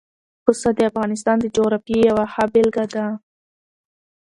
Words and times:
پسه 0.43 0.69
د 0.77 0.79
افغانستان 0.91 1.37
د 1.41 1.45
جغرافیې 1.55 1.99
یوه 2.09 2.25
ښه 2.33 2.45
بېلګه 2.53 2.85
ده. 2.93 3.05